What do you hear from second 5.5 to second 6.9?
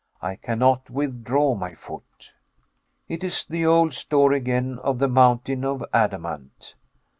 of adamant.